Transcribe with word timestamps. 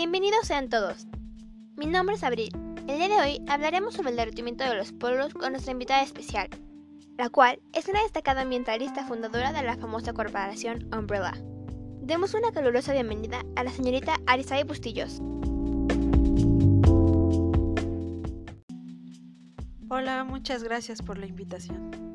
Bienvenidos 0.00 0.46
sean 0.46 0.70
todos. 0.70 1.06
Mi 1.76 1.84
nombre 1.84 2.16
es 2.16 2.24
Abril. 2.24 2.48
El 2.88 2.96
día 2.96 3.08
de 3.08 3.20
hoy 3.20 3.44
hablaremos 3.46 3.92
sobre 3.92 4.08
el 4.08 4.16
derretimiento 4.16 4.64
de 4.64 4.74
los 4.74 4.92
polos 4.92 5.34
con 5.34 5.52
nuestra 5.52 5.72
invitada 5.72 6.00
especial, 6.00 6.48
la 7.18 7.28
cual 7.28 7.60
es 7.74 7.86
una 7.86 8.00
destacada 8.00 8.40
ambientalista 8.40 9.04
fundadora 9.04 9.52
de 9.52 9.62
la 9.62 9.76
famosa 9.76 10.14
corporación 10.14 10.88
Umbrella. 10.96 11.34
Demos 12.00 12.32
una 12.32 12.50
calurosa 12.50 12.94
bienvenida 12.94 13.42
a 13.56 13.62
la 13.62 13.70
señorita 13.70 14.16
Arisay 14.26 14.64
Bustillos. 14.64 15.20
Hola, 19.90 20.24
muchas 20.24 20.62
gracias 20.62 21.02
por 21.02 21.18
la 21.18 21.26
invitación. 21.26 22.09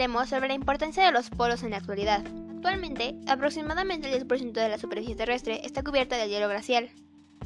Hablaremos 0.00 0.30
sobre 0.30 0.48
la 0.48 0.54
importancia 0.54 1.04
de 1.04 1.12
los 1.12 1.28
polos 1.28 1.62
en 1.62 1.72
la 1.72 1.76
actualidad. 1.76 2.24
Actualmente, 2.54 3.16
aproximadamente 3.26 4.10
el 4.10 4.26
10% 4.26 4.52
de 4.52 4.68
la 4.70 4.78
superficie 4.78 5.14
terrestre 5.14 5.60
está 5.62 5.82
cubierta 5.82 6.16
de 6.16 6.26
hielo 6.26 6.48
glacial. 6.48 6.88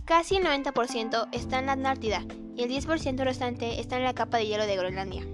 Casi 0.04 0.36
el 0.36 0.44
90% 0.44 1.28
está 1.32 1.58
en 1.58 1.66
la 1.66 1.72
Antártida 1.72 2.24
y 2.56 2.62
el 2.62 2.70
10% 2.70 3.24
restante 3.24 3.80
está 3.80 3.96
en 3.96 4.04
la 4.04 4.14
capa 4.14 4.36
de 4.38 4.46
hielo 4.46 4.66
de 4.66 4.76
Groenlandia. 4.76 5.26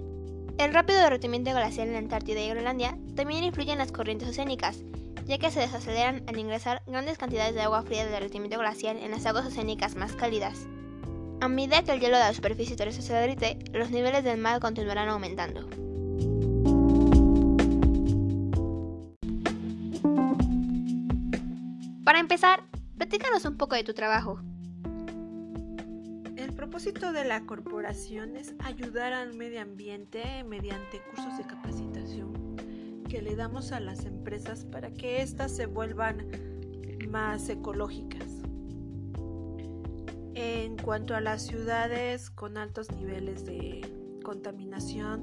El 0.57 0.73
rápido 0.73 0.99
derretimiento 0.99 1.51
glacial 1.51 1.89
en 1.89 1.93
la 1.93 1.99
Antártida 1.99 2.41
y 2.41 2.49
Groenlandia 2.49 2.97
también 3.15 3.43
influye 3.43 3.71
en 3.71 3.77
las 3.77 3.91
corrientes 3.91 4.27
oceánicas, 4.27 4.83
ya 5.27 5.37
que 5.37 5.51
se 5.51 5.59
desaceleran 5.59 6.23
al 6.25 6.39
ingresar 6.39 6.81
grandes 6.87 7.19
cantidades 7.19 7.53
de 7.53 7.61
agua 7.61 7.83
fría 7.83 8.03
del 8.03 8.13
derretimiento 8.13 8.57
glacial 8.57 8.97
en 8.97 9.11
las 9.11 9.27
aguas 9.27 9.45
oceánicas 9.45 9.93
más 9.93 10.13
cálidas. 10.13 10.65
A 11.39 11.47
medida 11.47 11.83
que 11.83 11.91
el 11.91 11.99
hielo 11.99 12.17
de 12.17 12.23
la 12.23 12.33
superficie 12.33 12.75
terrestre 12.75 13.03
se 13.03 13.13
derrite, 13.13 13.59
los 13.73 13.91
niveles 13.91 14.23
del 14.23 14.39
mar 14.39 14.59
continuarán 14.59 15.09
aumentando. 15.09 15.69
Para 22.11 22.19
empezar, 22.19 22.65
platícanos 22.97 23.45
un 23.45 23.55
poco 23.55 23.75
de 23.75 23.85
tu 23.85 23.93
trabajo. 23.93 24.41
El 26.35 26.51
propósito 26.53 27.13
de 27.13 27.23
la 27.23 27.45
corporación 27.45 28.35
es 28.35 28.53
ayudar 28.59 29.13
al 29.13 29.33
medio 29.33 29.61
ambiente 29.61 30.43
mediante 30.43 31.01
cursos 31.09 31.37
de 31.37 31.45
capacitación 31.45 32.57
que 33.07 33.21
le 33.21 33.37
damos 33.37 33.71
a 33.71 33.79
las 33.79 34.03
empresas 34.03 34.65
para 34.65 34.91
que 34.91 35.21
éstas 35.21 35.55
se 35.55 35.67
vuelvan 35.67 36.27
más 37.09 37.47
ecológicas. 37.47 38.27
En 40.33 40.75
cuanto 40.75 41.15
a 41.15 41.21
las 41.21 41.43
ciudades 41.43 42.29
con 42.29 42.57
altos 42.57 42.91
niveles 42.91 43.45
de 43.45 44.19
contaminación, 44.21 45.21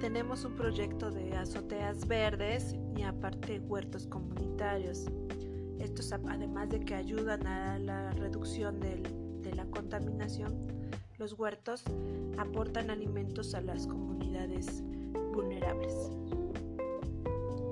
tenemos 0.00 0.46
un 0.46 0.56
proyecto 0.56 1.10
de 1.10 1.36
azoteas 1.36 2.08
verdes 2.08 2.76
y 2.96 3.02
aparte 3.02 3.60
huertos 3.60 4.06
comunitarios. 4.06 5.10
Estos, 5.78 6.12
además 6.12 6.68
de 6.70 6.80
que 6.80 6.94
ayudan 6.94 7.46
a 7.46 7.78
la 7.78 8.10
reducción 8.12 8.80
de 8.80 9.54
la 9.54 9.64
contaminación, 9.66 10.66
los 11.18 11.32
huertos 11.38 11.82
aportan 12.36 12.90
alimentos 12.90 13.54
a 13.54 13.60
las 13.60 13.86
comunidades 13.86 14.82
vulnerables. 15.32 16.12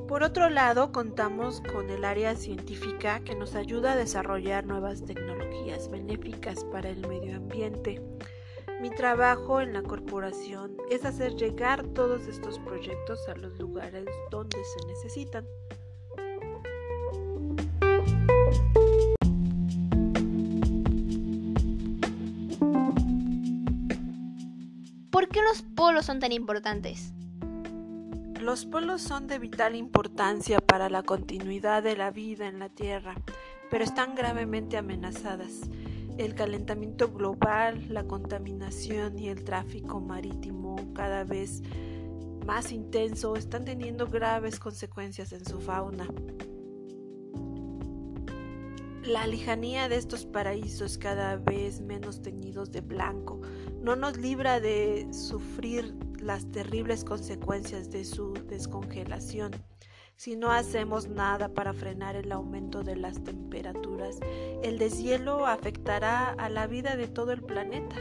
Por 0.09 0.23
otro 0.23 0.51
lado, 0.51 0.93
contamos 0.93 1.61
con 1.73 1.91
el 1.91 2.05
área 2.05 2.37
científica 2.37 3.21
que 3.21 3.35
nos 3.35 3.57
ayuda 3.57 3.93
a 3.93 3.97
desarrollar 3.97 4.65
nuevas 4.65 5.05
tecnologías 5.05 5.91
benéficas 5.91 6.65
para 6.65 6.91
el 6.91 7.07
medio 7.09 7.37
ambiente. 7.37 8.01
Mi 8.81 8.91
trabajo 8.91 9.61
en 9.61 9.73
la 9.73 9.83
corporación 9.83 10.77
es 10.91 11.05
hacer 11.05 11.35
llegar 11.35 11.85
todos 11.89 12.29
estos 12.29 12.59
proyectos 12.61 13.29
a 13.29 13.35
los 13.35 13.59
lugares 13.59 14.07
donde 14.31 14.59
se 14.63 14.87
necesitan. 14.87 15.45
Los 25.47 25.63
polos 25.63 26.07
son 26.07 26.19
tan 26.19 26.33
importantes? 26.33 27.13
Los 28.41 28.67
polos 28.67 29.01
son 29.01 29.29
de 29.29 29.39
vital 29.39 29.77
importancia 29.77 30.59
para 30.59 30.91
la 30.91 31.05
continuidad 31.05 31.85
de 31.85 31.97
la 31.97 32.11
vida 32.11 32.49
en 32.49 32.59
la 32.59 32.69
Tierra, 32.69 33.15
pero 33.71 33.85
están 33.85 34.17
gravemente 34.17 34.77
amenazadas. 34.77 35.61
El 36.19 36.35
calentamiento 36.35 37.13
global, 37.13 37.87
la 37.91 38.03
contaminación 38.09 39.21
y 39.21 39.29
el 39.29 39.45
tráfico 39.45 40.01
marítimo 40.01 40.75
cada 40.95 41.23
vez 41.23 41.63
más 42.45 42.73
intenso 42.73 43.37
están 43.37 43.65
teniendo 43.65 44.09
graves 44.09 44.59
consecuencias 44.59 45.31
en 45.31 45.45
su 45.45 45.61
fauna. 45.61 46.09
La 49.05 49.25
lejanía 49.29 49.89
de 49.89 49.95
estos 49.95 50.27
paraísos 50.27 50.99
cada 50.99 51.37
vez 51.37 51.81
menos 51.81 52.21
teñidos 52.21 52.73
de 52.73 52.81
blanco 52.81 53.41
no 53.87 53.95
nos 53.95 54.17
libra 54.17 54.59
de 54.59 55.07
sufrir 55.13 55.95
las 56.21 56.51
terribles 56.51 57.05
consecuencias 57.05 57.89
de 57.89 58.05
su 58.05 58.33
descongelación. 58.33 59.53
Si 60.17 60.35
no 60.35 60.51
hacemos 60.51 61.07
nada 61.07 61.55
para 61.55 61.73
frenar 61.73 62.17
el 62.17 62.33
aumento 62.33 62.83
de 62.83 62.97
las 62.97 63.23
temperaturas, 63.23 64.19
el 64.65 64.79
deshielo 64.79 65.47
afectará 65.47 66.31
a 66.31 66.49
la 66.49 66.67
vida 66.67 66.97
de 66.97 67.07
todo 67.07 67.31
el 67.31 67.43
planeta, 67.43 67.95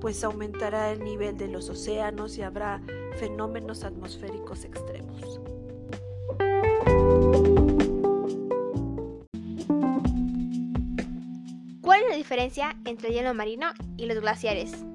pues 0.00 0.22
aumentará 0.22 0.92
el 0.92 1.02
nivel 1.02 1.36
de 1.36 1.48
los 1.48 1.70
océanos 1.70 2.38
y 2.38 2.42
habrá 2.42 2.80
fenómenos 3.18 3.82
atmosféricos 3.82 4.64
extremos. 4.64 5.40
¿Cuál 11.80 12.02
es 12.02 12.10
la 12.10 12.16
diferencia 12.16 12.76
entre 12.84 13.08
el 13.08 13.14
hielo 13.14 13.34
marino 13.34 13.72
y 13.96 14.06
los 14.06 14.20
glaciares? 14.20 14.86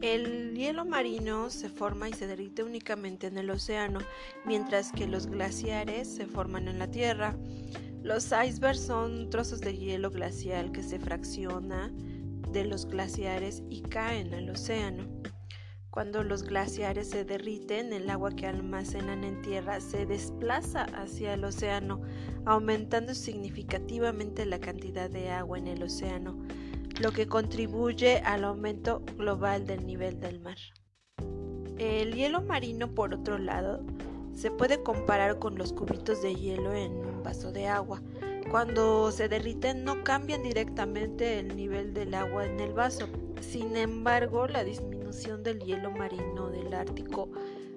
El 0.00 0.54
hielo 0.54 0.86
marino 0.86 1.50
se 1.50 1.68
forma 1.68 2.08
y 2.08 2.14
se 2.14 2.26
derrite 2.26 2.62
únicamente 2.62 3.26
en 3.26 3.36
el 3.36 3.50
océano, 3.50 4.00
mientras 4.46 4.92
que 4.92 5.06
los 5.06 5.26
glaciares 5.26 6.08
se 6.08 6.24
forman 6.24 6.68
en 6.68 6.78
la 6.78 6.90
Tierra. 6.90 7.36
Los 8.02 8.32
icebergs 8.32 8.80
son 8.80 9.28
trozos 9.28 9.60
de 9.60 9.76
hielo 9.76 10.10
glacial 10.10 10.72
que 10.72 10.82
se 10.82 10.98
fracciona 10.98 11.92
de 12.50 12.64
los 12.64 12.86
glaciares 12.86 13.62
y 13.68 13.82
caen 13.82 14.32
al 14.32 14.48
océano. 14.48 15.04
Cuando 15.90 16.22
los 16.22 16.44
glaciares 16.44 17.10
se 17.10 17.26
derriten, 17.26 17.92
el 17.92 18.08
agua 18.08 18.30
que 18.30 18.46
almacenan 18.46 19.22
en 19.22 19.42
tierra 19.42 19.82
se 19.82 20.06
desplaza 20.06 20.84
hacia 20.84 21.34
el 21.34 21.44
océano, 21.44 22.00
aumentando 22.46 23.14
significativamente 23.14 24.46
la 24.46 24.60
cantidad 24.60 25.10
de 25.10 25.30
agua 25.30 25.58
en 25.58 25.66
el 25.66 25.82
océano 25.82 26.38
lo 27.00 27.12
que 27.12 27.26
contribuye 27.26 28.18
al 28.18 28.44
aumento 28.44 29.02
global 29.16 29.66
del 29.66 29.86
nivel 29.86 30.20
del 30.20 30.38
mar. 30.40 30.58
El 31.78 32.14
hielo 32.14 32.42
marino, 32.42 32.94
por 32.94 33.14
otro 33.14 33.38
lado, 33.38 33.82
se 34.34 34.50
puede 34.50 34.82
comparar 34.82 35.38
con 35.38 35.56
los 35.56 35.72
cubitos 35.72 36.20
de 36.20 36.34
hielo 36.34 36.74
en 36.74 36.92
un 36.92 37.22
vaso 37.22 37.52
de 37.52 37.68
agua. 37.68 38.02
Cuando 38.50 39.10
se 39.12 39.28
derriten 39.28 39.82
no 39.82 40.04
cambian 40.04 40.42
directamente 40.42 41.38
el 41.38 41.56
nivel 41.56 41.94
del 41.94 42.14
agua 42.14 42.44
en 42.44 42.60
el 42.60 42.74
vaso. 42.74 43.08
Sin 43.40 43.76
embargo, 43.76 44.46
la 44.46 44.62
disminución 44.62 45.42
del 45.42 45.60
hielo 45.60 45.90
marino 45.90 46.50
del 46.50 46.74
Ártico 46.74 47.30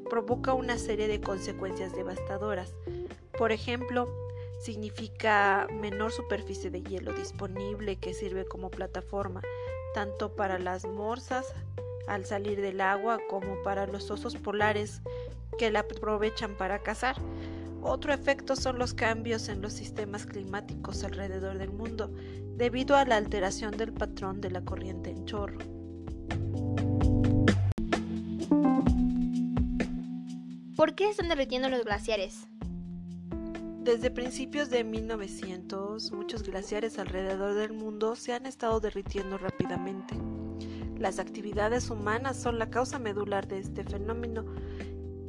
provoca 0.10 0.54
una 0.54 0.78
serie 0.78 1.08
de 1.08 1.22
consecuencias 1.22 1.94
devastadoras. 1.94 2.76
Por 3.38 3.54
ejemplo, 3.54 4.10
significa 4.63 5.68
menor 5.72 6.12
superficie 6.12 6.69
de 6.69 6.81
hielo 6.81 7.12
disponible 7.12 7.97
que 7.97 8.13
sirve 8.13 8.46
como 8.46 8.72
plataforma 8.72 9.41
tanto 9.94 10.35
para 10.35 10.57
las 10.57 10.85
morsas 10.85 11.53
al 12.07 12.25
salir 12.25 12.62
del 12.62 12.80
agua 12.80 13.19
como 13.30 13.62
para 13.63 13.88
los 13.88 14.10
osos 14.10 14.36
polares 14.38 15.01
que 15.57 15.69
la 15.69 15.80
aprovechan 15.80 16.56
para 16.56 16.80
cazar. 16.80 17.18
Otro 17.81 18.13
efecto 18.13 18.56
son 18.56 18.80
los 18.80 18.94
cambios 18.94 19.50
en 19.50 19.62
los 19.62 19.74
sistemas 19.74 20.25
climáticos 20.25 21.04
alrededor 21.04 21.57
del 21.57 21.71
mundo 21.71 22.09
debido 22.56 22.95
a 22.95 23.04
la 23.06 23.18
alteración 23.18 23.75
del 23.75 23.92
patrón 23.92 24.39
de 24.39 24.51
la 24.51 24.62
corriente 24.62 25.09
en 25.09 25.25
chorro. 25.25 25.59
¿Por 30.77 30.95
qué 30.95 31.09
están 31.09 31.27
derritiendo 31.27 31.69
los 31.69 31.83
glaciares? 31.83 32.48
Desde 33.83 34.09
principios 34.09 34.69
de 34.69 34.85
1900, 34.85 36.13
muchos 36.13 36.44
glaciares 36.44 37.00
alrededor 37.00 37.53
del 37.53 37.74
mundo 37.74 38.15
se 38.15 38.31
han 38.31 38.45
estado 38.45 38.80
derritiendo 38.80 39.38
rápidamente. 39.38 40.15
Las 40.97 41.19
actividades 41.19 41.89
humanas 41.89 42.38
son 42.38 42.59
la 42.59 42.69
causa 42.69 42.97
medular 42.97 43.45
de 43.45 43.59
este 43.59 43.83
fenómeno, 43.83 44.45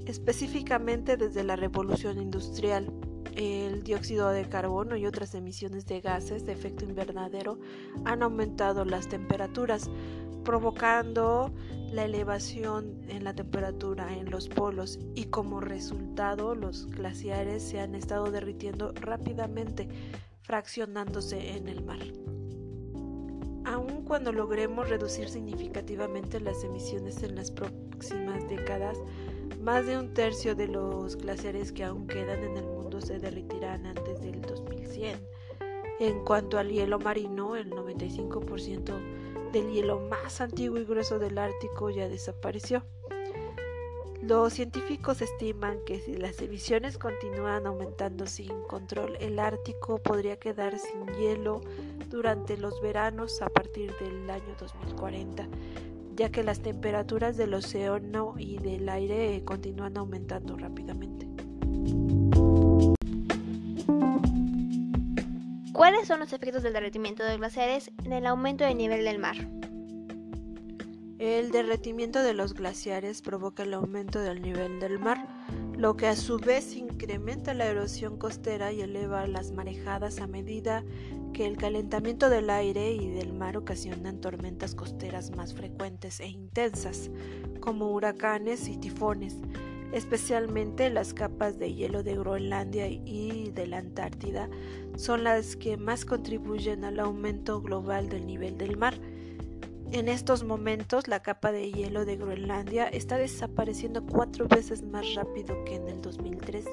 específicamente 0.07 1.17
desde 1.17 1.43
la 1.43 1.57
revolución 1.57 2.23
industrial. 2.23 2.93
El 3.35 3.83
dióxido 3.83 4.29
de 4.29 4.49
carbono 4.49 4.95
y 4.97 5.07
otras 5.07 5.35
emisiones 5.35 5.85
de 5.87 6.01
gases 6.01 6.47
de 6.47 6.53
efecto 6.53 6.85
invernadero 6.85 7.59
han 8.05 8.23
aumentado 8.23 8.85
las 8.85 9.09
temperaturas, 9.09 9.91
provocando 10.45 11.53
la 11.91 12.05
elevación 12.05 13.01
en 13.09 13.25
la 13.25 13.35
temperatura 13.35 14.13
en 14.17 14.31
los 14.31 14.49
polos 14.49 14.99
y 15.15 15.27
como 15.27 15.61
resultado 15.61 16.55
los 16.55 16.87
glaciares 16.89 17.63
se 17.63 17.81
han 17.81 17.95
estado 17.95 18.31
derritiendo 18.31 18.93
rápidamente, 18.95 19.89
fraccionándose 20.43 21.57
en 21.57 21.69
el 21.69 21.85
mar. 21.85 22.01
Aun 23.65 24.05
cuando 24.05 24.33
logremos 24.33 24.89
reducir 24.89 25.29
significativamente 25.29 26.41
las 26.41 26.63
emisiones 26.65 27.23
en 27.23 27.35
las 27.35 27.51
próximas 27.51 28.47
décadas, 28.49 28.99
más 29.61 29.87
de 29.87 29.99
un 29.99 30.13
tercio 30.13 30.55
de 30.55 30.69
los 30.69 31.17
glaciares 31.17 31.73
que 31.73 31.85
aún 31.85 32.07
quedan 32.07 32.43
en 32.43 32.59
el 32.59 32.65
mundo 32.65 33.01
se 33.01 33.19
derritirán 33.19 33.87
antes 33.87 34.21
del 34.21 34.43
2100. 34.43 35.34
En 36.01 36.25
cuanto 36.25 36.59
al 36.59 36.71
hielo 36.71 36.99
marino, 36.99 37.55
el 37.55 37.71
95% 37.71 39.53
del 39.53 39.73
hielo 39.73 40.01
más 40.01 40.41
antiguo 40.41 40.79
y 40.79 40.85
grueso 40.85 41.21
del 41.21 41.39
Ártico 41.39 41.89
ya 41.91 42.09
desapareció. 42.09 42.83
Los 44.21 44.55
científicos 44.55 45.21
estiman 45.21 45.79
que 45.85 46.01
si 46.01 46.15
las 46.15 46.41
emisiones 46.41 46.99
continúan 46.99 47.67
aumentando 47.67 48.27
sin 48.27 48.63
control, 48.63 49.17
el 49.21 49.39
Ártico 49.39 49.99
podría 49.99 50.39
quedar 50.39 50.79
sin 50.79 51.07
hielo 51.19 51.61
durante 52.09 52.57
los 52.57 52.81
veranos 52.81 53.43
a 53.43 53.51
partir 53.51 53.95
del 54.01 54.29
año 54.31 54.57
2040, 54.59 55.47
ya 56.17 56.31
que 56.31 56.43
las 56.43 56.61
temperaturas 56.61 57.37
del 57.37 57.55
océano 57.55 58.35
y 58.39 58.59
del 58.59 58.89
aire 58.89 59.43
continúan 59.45 59.99
aumentando 59.99 60.57
rápidamente. 60.57 61.44
¿Cuáles 66.05 66.19
son 66.19 66.21
los 66.21 66.35
efectos 66.35 66.63
del 66.63 66.75
derretimiento 66.75 67.25
de 67.25 67.39
glaciares 67.39 67.91
en 68.05 68.13
el 68.13 68.27
aumento 68.27 68.63
del 68.63 68.77
nivel 68.77 69.07
del 69.07 69.19
mar? 69.19 69.37
El 71.19 71.51
derretimiento 71.51 72.23
de 72.23 72.35
los 72.35 72.53
glaciares 72.53 73.23
provoca 73.23 73.63
el 73.63 73.73
aumento 73.73 74.21
del 74.21 74.43
nivel 74.43 74.81
del 74.81 74.99
mar, 74.99 75.27
lo 75.79 75.97
que 75.97 76.07
a 76.07 76.15
su 76.15 76.37
vez 76.37 76.77
incrementa 76.77 77.55
la 77.55 77.65
erosión 77.65 78.19
costera 78.19 78.71
y 78.71 78.83
eleva 78.83 79.27
las 79.27 79.53
marejadas 79.53 80.21
a 80.21 80.27
medida 80.27 80.85
que 81.33 81.47
el 81.47 81.57
calentamiento 81.57 82.29
del 82.29 82.51
aire 82.51 82.93
y 82.93 83.09
del 83.09 83.33
mar 83.33 83.57
ocasionan 83.57 84.21
tormentas 84.21 84.75
costeras 84.75 85.31
más 85.31 85.55
frecuentes 85.55 86.21
e 86.21 86.27
intensas, 86.27 87.11
como 87.61 87.91
huracanes 87.91 88.69
y 88.69 88.77
tifones, 88.77 89.39
especialmente 89.95 90.91
las 90.91 91.15
capas 91.15 91.59
de 91.59 91.75
hielo 91.75 92.03
de 92.03 92.17
Groenlandia 92.17 92.89
y 92.89 93.51
de 93.53 93.67
la 93.67 93.79
Antártida 93.79 94.49
son 94.97 95.25
las 95.25 95.57
que 95.57 95.77
más 95.77 96.05
contribuyen 96.05 96.85
al 96.85 97.01
aumento 97.01 97.63
global 97.63 98.09
del 98.09 98.27
nivel 98.27 98.59
del 98.59 98.77
mar 98.77 98.95
en 99.95 100.09
estos 100.09 100.43
momentos, 100.43 101.07
la 101.07 101.23
capa 101.23 101.53
de 101.53 101.71
hielo 101.71 102.05
de 102.05 102.17
Groenlandia 102.17 102.89
está 102.89 103.17
desapareciendo 103.17 104.05
cuatro 104.05 104.49
veces 104.49 104.83
más 104.83 105.15
rápido 105.15 105.65
que 105.65 105.77
en 105.77 105.87
el 105.87 106.03
2003, 106.03 106.65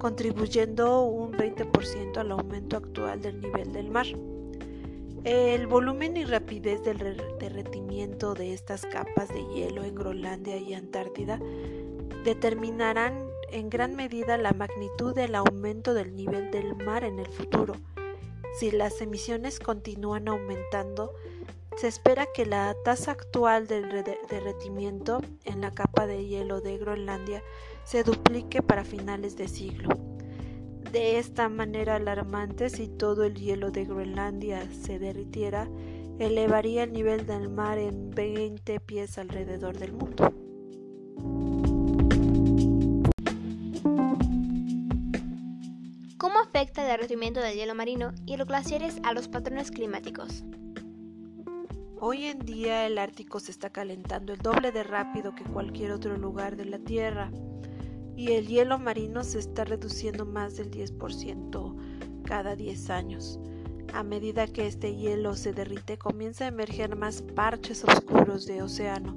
contribuyendo 0.00 1.04
un 1.04 1.30
20% 1.32 2.16
al 2.16 2.32
aumento 2.32 2.76
actual 2.76 3.22
del 3.22 3.40
nivel 3.40 3.72
del 3.72 3.92
mar. 3.92 4.06
El 5.22 5.68
volumen 5.68 6.16
y 6.16 6.24
rapidez 6.24 6.82
del 6.82 6.98
derretimiento 7.38 8.34
de 8.34 8.52
estas 8.52 8.84
capas 8.84 9.28
de 9.28 9.44
hielo 9.54 9.84
en 9.84 9.94
Groenlandia 9.94 10.56
y 10.56 10.74
Antártida 10.74 11.38
determinarán 12.24 13.30
en 13.50 13.70
gran 13.70 13.96
medida 13.96 14.36
la 14.36 14.52
magnitud 14.52 15.14
del 15.14 15.34
aumento 15.34 15.94
del 15.94 16.14
nivel 16.14 16.50
del 16.50 16.76
mar 16.76 17.04
en 17.04 17.18
el 17.18 17.28
futuro. 17.28 17.74
Si 18.58 18.70
las 18.70 19.00
emisiones 19.00 19.58
continúan 19.58 20.28
aumentando, 20.28 21.12
se 21.76 21.88
espera 21.88 22.26
que 22.34 22.46
la 22.46 22.74
tasa 22.84 23.12
actual 23.12 23.66
del 23.66 24.04
derretimiento 24.28 25.22
en 25.44 25.60
la 25.60 25.70
capa 25.70 26.06
de 26.06 26.26
hielo 26.26 26.60
de 26.60 26.78
Groenlandia 26.78 27.42
se 27.84 28.02
duplique 28.02 28.62
para 28.62 28.84
finales 28.84 29.36
de 29.36 29.48
siglo. 29.48 29.88
De 30.92 31.18
esta 31.18 31.48
manera 31.48 31.96
alarmante, 31.96 32.68
si 32.68 32.88
todo 32.88 33.24
el 33.24 33.36
hielo 33.36 33.70
de 33.70 33.84
Groenlandia 33.84 34.68
se 34.72 34.98
derritiera, 34.98 35.68
elevaría 36.18 36.82
el 36.82 36.92
nivel 36.92 37.26
del 37.26 37.48
mar 37.48 37.78
en 37.78 38.10
20 38.10 38.80
pies 38.80 39.16
alrededor 39.16 39.78
del 39.78 39.92
mundo. 39.92 40.49
Afecta 46.60 46.82
el 46.82 46.88
derretimiento 46.88 47.40
del 47.40 47.56
hielo 47.56 47.74
marino 47.74 48.12
y 48.26 48.36
los 48.36 48.46
glaciares 48.46 49.00
a 49.02 49.14
los 49.14 49.28
patrones 49.28 49.70
climáticos? 49.70 50.44
Hoy 51.98 52.26
en 52.26 52.40
día 52.40 52.86
el 52.86 52.98
Ártico 52.98 53.40
se 53.40 53.50
está 53.50 53.70
calentando 53.70 54.34
el 54.34 54.40
doble 54.40 54.70
de 54.70 54.82
rápido 54.82 55.34
que 55.34 55.42
cualquier 55.42 55.92
otro 55.92 56.18
lugar 56.18 56.56
de 56.56 56.66
la 56.66 56.78
Tierra 56.78 57.30
y 58.14 58.32
el 58.32 58.46
hielo 58.46 58.78
marino 58.78 59.24
se 59.24 59.38
está 59.38 59.64
reduciendo 59.64 60.26
más 60.26 60.58
del 60.58 60.70
10% 60.70 62.24
cada 62.26 62.54
10 62.56 62.90
años. 62.90 63.40
A 63.94 64.02
medida 64.02 64.46
que 64.46 64.66
este 64.66 64.94
hielo 64.94 65.36
se 65.36 65.54
derrite 65.54 65.96
comienza 65.96 66.44
a 66.44 66.48
emerger 66.48 66.94
más 66.94 67.22
parches 67.22 67.84
oscuros 67.84 68.44
de 68.44 68.60
océano, 68.60 69.16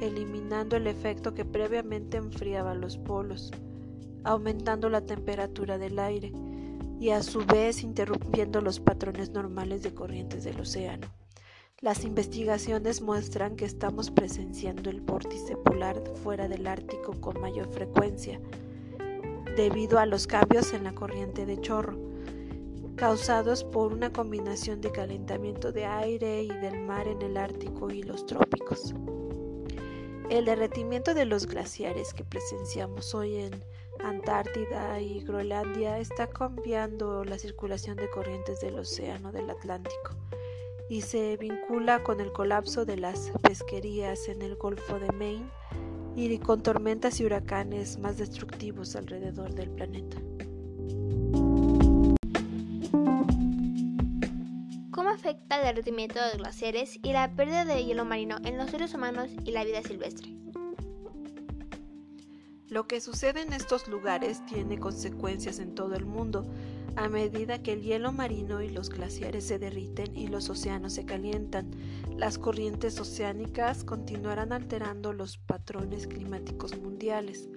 eliminando 0.00 0.76
el 0.76 0.86
efecto 0.86 1.34
que 1.34 1.44
previamente 1.44 2.16
enfriaba 2.16 2.76
los 2.76 2.96
polos, 2.96 3.50
aumentando 4.22 4.88
la 4.88 5.00
temperatura 5.00 5.78
del 5.78 5.98
aire 5.98 6.32
y 6.98 7.10
a 7.10 7.22
su 7.22 7.44
vez 7.44 7.82
interrumpiendo 7.82 8.60
los 8.60 8.80
patrones 8.80 9.30
normales 9.30 9.82
de 9.82 9.94
corrientes 9.94 10.44
del 10.44 10.60
océano. 10.60 11.08
Las 11.80 12.04
investigaciones 12.04 13.02
muestran 13.02 13.54
que 13.54 13.66
estamos 13.66 14.10
presenciando 14.10 14.88
el 14.88 15.02
vórtice 15.02 15.56
polar 15.56 16.02
fuera 16.22 16.48
del 16.48 16.66
Ártico 16.66 17.12
con 17.20 17.38
mayor 17.40 17.70
frecuencia, 17.70 18.40
debido 19.56 19.98
a 19.98 20.06
los 20.06 20.26
cambios 20.26 20.72
en 20.72 20.84
la 20.84 20.94
corriente 20.94 21.44
de 21.44 21.60
chorro, 21.60 21.98
causados 22.96 23.62
por 23.62 23.92
una 23.92 24.10
combinación 24.10 24.80
de 24.80 24.90
calentamiento 24.90 25.70
de 25.70 25.84
aire 25.84 26.42
y 26.44 26.48
del 26.48 26.80
mar 26.80 27.06
en 27.08 27.20
el 27.20 27.36
Ártico 27.36 27.90
y 27.90 28.02
los 28.02 28.24
trópicos. 28.24 28.94
El 30.30 30.46
derretimiento 30.46 31.12
de 31.12 31.26
los 31.26 31.46
glaciares 31.46 32.14
que 32.14 32.24
presenciamos 32.24 33.14
hoy 33.14 33.36
en 33.36 33.52
Antártida 34.02 35.00
y 35.00 35.20
Groenlandia 35.20 35.98
está 35.98 36.26
cambiando 36.26 37.24
la 37.24 37.38
circulación 37.38 37.96
de 37.96 38.08
corrientes 38.10 38.60
del 38.60 38.78
Océano 38.78 39.32
del 39.32 39.50
Atlántico 39.50 40.16
y 40.88 41.00
se 41.00 41.36
vincula 41.36 42.02
con 42.02 42.20
el 42.20 42.32
colapso 42.32 42.84
de 42.84 42.96
las 42.96 43.32
pesquerías 43.42 44.28
en 44.28 44.42
el 44.42 44.56
Golfo 44.56 44.98
de 44.98 45.10
Maine 45.12 45.50
y 46.14 46.38
con 46.38 46.62
tormentas 46.62 47.20
y 47.20 47.24
huracanes 47.24 47.98
más 47.98 48.16
destructivos 48.18 48.96
alrededor 48.96 49.52
del 49.54 49.70
planeta. 49.70 50.16
¿Cómo 54.90 55.10
afecta 55.10 55.58
el 55.58 55.64
derretimiento 55.64 56.18
de 56.20 56.28
los 56.28 56.38
glaciares 56.38 56.98
y 57.02 57.12
la 57.12 57.34
pérdida 57.34 57.64
de 57.64 57.84
hielo 57.84 58.04
marino 58.04 58.38
en 58.44 58.56
los 58.56 58.70
seres 58.70 58.94
humanos 58.94 59.30
y 59.44 59.50
la 59.50 59.64
vida 59.64 59.82
silvestre? 59.82 60.45
Lo 62.68 62.88
que 62.88 63.00
sucede 63.00 63.42
en 63.42 63.52
estos 63.52 63.86
lugares 63.86 64.44
tiene 64.46 64.78
consecuencias 64.78 65.60
en 65.60 65.76
todo 65.76 65.94
el 65.94 66.04
mundo, 66.04 66.44
a 66.96 67.08
medida 67.08 67.62
que 67.62 67.74
el 67.74 67.82
hielo 67.82 68.10
marino 68.10 68.60
y 68.60 68.70
los 68.70 68.90
glaciares 68.90 69.46
se 69.46 69.60
derriten 69.60 70.16
y 70.16 70.26
los 70.26 70.50
océanos 70.50 70.94
se 70.94 71.04
calientan, 71.04 71.70
las 72.16 72.38
corrientes 72.38 72.98
oceánicas 72.98 73.84
continuarán 73.84 74.52
alterando 74.52 75.12
los 75.12 75.38
patrones 75.38 76.08
climáticos 76.08 76.76
mundiales. 76.76 77.48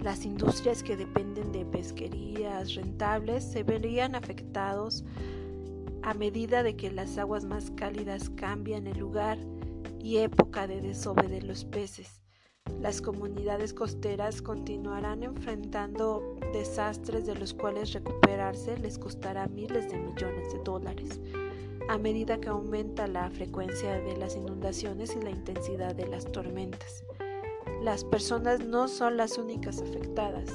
Las 0.00 0.24
industrias 0.24 0.84
que 0.84 0.96
dependen 0.96 1.50
de 1.50 1.64
pesquerías 1.64 2.74
rentables 2.74 3.42
se 3.42 3.64
verían 3.64 4.14
afectados 4.14 5.02
a 6.02 6.14
medida 6.14 6.62
de 6.62 6.76
que 6.76 6.92
las 6.92 7.18
aguas 7.18 7.44
más 7.44 7.72
cálidas 7.72 8.30
cambian 8.30 8.86
el 8.86 8.98
lugar 8.98 9.38
y 9.98 10.18
época 10.18 10.68
de 10.68 10.80
desove 10.80 11.28
de 11.28 11.42
los 11.42 11.64
peces. 11.64 12.23
Las 12.84 13.00
comunidades 13.00 13.72
costeras 13.72 14.42
continuarán 14.42 15.22
enfrentando 15.22 16.36
desastres 16.52 17.24
de 17.24 17.34
los 17.34 17.54
cuales 17.54 17.94
recuperarse 17.94 18.76
les 18.76 18.98
costará 18.98 19.46
miles 19.46 19.90
de 19.90 19.98
millones 19.98 20.52
de 20.52 20.58
dólares 20.64 21.18
a 21.88 21.96
medida 21.96 22.38
que 22.40 22.50
aumenta 22.50 23.06
la 23.06 23.30
frecuencia 23.30 24.00
de 24.00 24.18
las 24.18 24.36
inundaciones 24.36 25.16
y 25.16 25.22
la 25.22 25.30
intensidad 25.30 25.94
de 25.94 26.06
las 26.08 26.30
tormentas. 26.30 27.04
Las 27.82 28.04
personas 28.04 28.60
no 28.60 28.88
son 28.88 29.16
las 29.16 29.38
únicas 29.38 29.80
afectadas. 29.80 30.50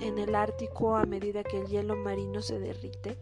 En 0.00 0.18
el 0.18 0.34
Ártico, 0.34 0.96
a 0.96 1.04
medida 1.04 1.44
que 1.44 1.60
el 1.60 1.68
hielo 1.68 1.94
marino 1.94 2.42
se 2.42 2.58
derrite, 2.58 3.16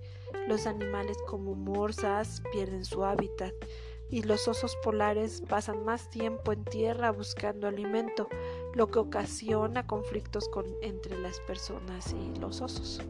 los 0.47 0.67
animales 0.67 1.19
como 1.27 1.55
morsas 1.55 2.43
pierden 2.53 2.87
su 2.87 3.05
hábitat 3.05 3.53
y 4.11 4.23
los 4.23 4.49
osos 4.49 4.77
polares 4.83 5.43
pasan 5.49 5.85
más 5.85 6.09
tiempo 6.11 6.53
en 6.53 6.65
tierra 6.65 7.13
buscando 7.13 7.67
alimento, 7.67 8.29
lo 8.75 8.91
que 8.91 8.99
ocasiona 8.99 9.87
conflictos 9.87 10.51
entre 10.83 11.19
las 11.19 11.41
personas 11.41 12.13
y 12.13 12.39
los 12.39 12.61
osos. 12.61 13.01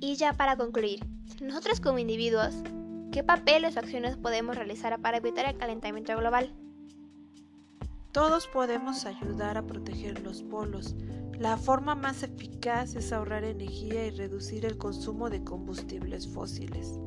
Y 0.00 0.16
ya 0.16 0.32
para 0.32 0.56
concluir, 0.56 1.04
nosotros 1.40 1.80
como 1.80 1.98
individuos, 1.98 2.54
¿Qué 3.16 3.24
papeles 3.24 3.76
o 3.76 3.78
acciones 3.78 4.18
podemos 4.18 4.56
realizar 4.56 5.00
para 5.00 5.16
evitar 5.16 5.46
el 5.46 5.56
calentamiento 5.56 6.14
global? 6.18 6.52
Todos 8.12 8.46
podemos 8.46 9.06
ayudar 9.06 9.56
a 9.56 9.62
proteger 9.62 10.20
los 10.20 10.42
polos. 10.42 10.94
La 11.38 11.58
forma 11.58 11.94
más 11.94 12.22
eficaz 12.22 12.94
es 12.94 13.12
ahorrar 13.12 13.44
energía 13.44 14.06
y 14.06 14.10
reducir 14.10 14.64
el 14.64 14.78
consumo 14.78 15.28
de 15.28 15.44
combustibles 15.44 16.26
fósiles. 16.26 16.98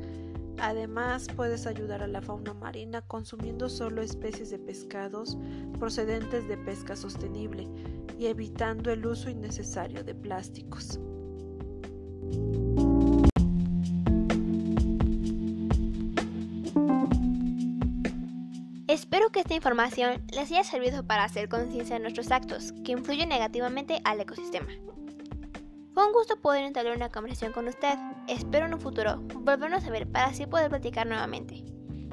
Además, 0.59 1.27
puedes 1.35 1.65
ayudar 1.65 2.03
a 2.03 2.07
la 2.07 2.21
fauna 2.21 2.53
marina 2.53 3.01
consumiendo 3.01 3.69
solo 3.69 4.03
especies 4.03 4.51
de 4.51 4.59
pescados 4.59 5.35
procedentes 5.79 6.47
de 6.47 6.57
pesca 6.57 6.95
sostenible 6.95 7.67
y 8.19 8.27
evitando 8.27 8.91
el 8.91 9.03
uso 9.05 9.31
innecesario 9.31 10.03
de 10.03 10.13
plásticos. 10.13 10.99
Esta 19.49 19.55
información 19.55 20.21
les 20.31 20.51
haya 20.51 20.63
servido 20.63 21.03
para 21.03 21.23
hacer 21.23 21.49
conciencia 21.49 21.95
de 21.95 22.01
nuestros 22.03 22.29
actos 22.29 22.71
que 22.85 22.91
influyen 22.91 23.29
negativamente 23.29 23.99
al 24.03 24.21
ecosistema. 24.21 24.67
Fue 25.95 26.05
un 26.05 26.13
gusto 26.13 26.35
poder 26.39 26.65
entablar 26.65 26.95
una 26.95 27.09
conversación 27.09 27.51
con 27.51 27.67
usted. 27.67 27.95
Espero 28.27 28.67
en 28.67 28.75
un 28.75 28.79
futuro 28.79 29.23
volvernos 29.33 29.83
a 29.85 29.89
ver 29.89 30.07
para 30.07 30.27
así 30.27 30.45
poder 30.45 30.69
platicar 30.69 31.07
nuevamente. 31.07 31.63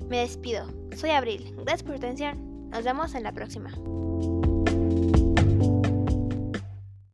Me 0.08 0.20
despido. 0.20 0.72
Soy 0.96 1.10
Abril. 1.10 1.52
Gracias 1.58 1.82
por 1.82 1.92
su 1.92 1.98
atención. 1.98 2.70
Nos 2.70 2.84
vemos 2.84 3.14
en 3.14 3.24
la 3.24 3.32
próxima. 3.32 3.70